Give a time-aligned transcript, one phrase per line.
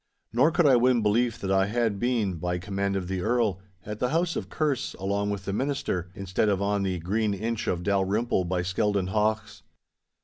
[0.33, 3.99] Nor could I win belief that I had been, by command of the Earl, at
[3.99, 7.83] the house of Kerse along with the Minister, instead of on the green inch of
[7.83, 9.61] Dalrymple by Skeldon haughs.